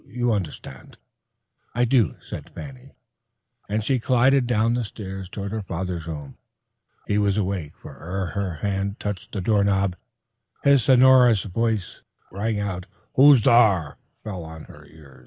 You 0.07 0.31
understand." 0.31 0.97
"I 1.75 1.85
do," 1.85 2.15
said 2.21 2.49
Fanny, 2.55 2.95
and 3.69 3.83
she 3.83 3.99
glided 3.99 4.47
down 4.47 4.73
the 4.73 4.83
stairs 4.83 5.29
toward 5.29 5.51
her 5.51 5.61
father's 5.61 6.07
room. 6.07 6.39
He 7.05 7.19
was 7.19 7.37
awake, 7.37 7.75
for 7.77 8.01
ere 8.03 8.25
her 8.33 8.53
hand 8.67 8.99
touched 8.99 9.31
the 9.31 9.41
doorknob, 9.41 9.95
his 10.63 10.81
sonorous 10.81 11.45
"Who's 11.53 13.41
thar?" 13.43 13.97
fell 14.23 14.43
on 14.43 14.63
her 14.63 14.87
ear. 14.87 15.19